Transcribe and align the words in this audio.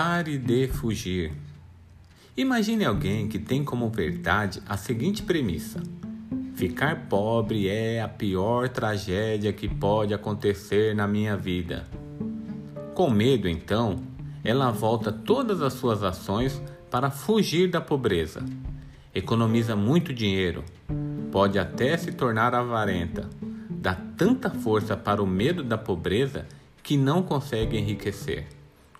Pare 0.00 0.38
de 0.38 0.68
fugir. 0.68 1.32
Imagine 2.36 2.84
alguém 2.84 3.26
que 3.26 3.36
tem 3.36 3.64
como 3.64 3.88
verdade 3.88 4.62
a 4.68 4.76
seguinte 4.76 5.24
premissa: 5.24 5.82
ficar 6.54 7.08
pobre 7.08 7.66
é 7.66 8.00
a 8.00 8.06
pior 8.06 8.68
tragédia 8.68 9.52
que 9.52 9.66
pode 9.68 10.14
acontecer 10.14 10.94
na 10.94 11.08
minha 11.08 11.36
vida. 11.36 11.84
Com 12.94 13.10
medo, 13.10 13.48
então, 13.48 13.96
ela 14.44 14.70
volta 14.70 15.10
todas 15.10 15.60
as 15.60 15.72
suas 15.72 16.04
ações 16.04 16.62
para 16.88 17.10
fugir 17.10 17.68
da 17.68 17.80
pobreza. 17.80 18.44
Economiza 19.12 19.74
muito 19.74 20.14
dinheiro, 20.14 20.62
pode 21.32 21.58
até 21.58 21.96
se 21.96 22.12
tornar 22.12 22.54
avarenta, 22.54 23.28
dá 23.68 23.96
tanta 24.16 24.48
força 24.48 24.96
para 24.96 25.20
o 25.20 25.26
medo 25.26 25.64
da 25.64 25.76
pobreza 25.76 26.46
que 26.84 26.96
não 26.96 27.20
consegue 27.20 27.76
enriquecer. 27.76 28.57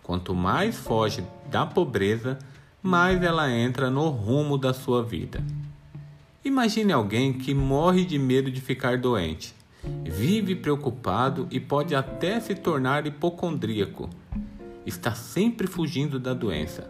Quanto 0.09 0.35
mais 0.35 0.75
foge 0.75 1.23
da 1.51 1.67
pobreza, 1.67 2.39
mais 2.83 3.23
ela 3.23 3.53
entra 3.53 3.91
no 3.91 4.09
rumo 4.09 4.57
da 4.57 4.73
sua 4.73 5.03
vida. 5.05 5.45
Imagine 6.43 6.95
alguém 6.95 7.35
que 7.35 7.53
morre 7.53 8.07
de 8.07 8.19
medo 8.19 8.51
de 8.51 8.59
ficar 8.59 8.97
doente, 8.97 9.55
vive 10.03 10.57
preocupado 10.57 11.47
e 11.51 11.61
pode 11.61 11.95
até 11.95 12.41
se 12.41 12.55
tornar 12.55 13.07
hipocondríaco. 13.07 14.09
Está 14.87 15.15
sempre 15.15 15.67
fugindo 15.67 16.19
da 16.19 16.33
doença. 16.33 16.89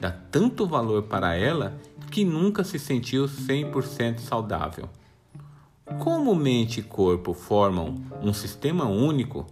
Dá 0.00 0.10
tanto 0.10 0.66
valor 0.66 1.04
para 1.04 1.36
ela 1.36 1.78
que 2.10 2.24
nunca 2.24 2.64
se 2.64 2.80
sentiu 2.80 3.26
100% 3.26 4.18
saudável. 4.18 4.88
Como 6.00 6.34
mente 6.34 6.80
e 6.80 6.82
corpo 6.82 7.32
formam 7.32 7.94
um 8.20 8.32
sistema 8.32 8.86
único, 8.86 9.46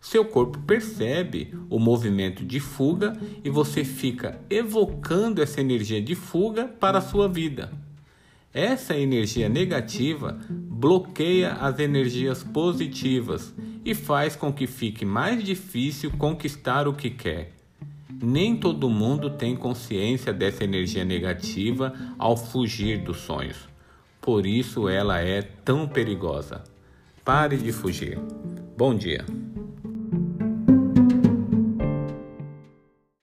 seu 0.00 0.24
corpo 0.24 0.58
percebe 0.60 1.54
o 1.68 1.78
movimento 1.78 2.44
de 2.44 2.58
fuga 2.58 3.12
e 3.44 3.50
você 3.50 3.84
fica 3.84 4.40
evocando 4.48 5.42
essa 5.42 5.60
energia 5.60 6.00
de 6.00 6.14
fuga 6.14 6.66
para 6.66 6.98
a 6.98 7.02
sua 7.02 7.28
vida. 7.28 7.70
Essa 8.52 8.96
energia 8.96 9.48
negativa 9.48 10.38
bloqueia 10.50 11.52
as 11.52 11.78
energias 11.78 12.42
positivas 12.42 13.54
e 13.84 13.94
faz 13.94 14.34
com 14.34 14.52
que 14.52 14.66
fique 14.66 15.04
mais 15.04 15.44
difícil 15.44 16.10
conquistar 16.12 16.88
o 16.88 16.94
que 16.94 17.10
quer. 17.10 17.52
Nem 18.22 18.56
todo 18.56 18.90
mundo 18.90 19.30
tem 19.30 19.54
consciência 19.54 20.32
dessa 20.32 20.64
energia 20.64 21.04
negativa 21.04 21.94
ao 22.18 22.36
fugir 22.36 22.98
dos 22.98 23.18
sonhos. 23.18 23.68
Por 24.20 24.44
isso 24.44 24.88
ela 24.88 25.20
é 25.20 25.42
tão 25.42 25.86
perigosa. 25.86 26.64
Pare 27.24 27.56
de 27.56 27.70
fugir. 27.70 28.18
Bom 28.76 28.94
dia. 28.94 29.24